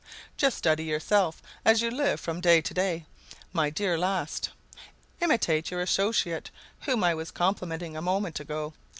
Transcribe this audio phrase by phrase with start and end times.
[0.35, 3.05] Just study yourself as you live from day to day,
[3.53, 4.49] my dear Last.
[5.21, 6.49] Imitate your associate
[6.87, 8.73] whom I was complimenting a moment ago.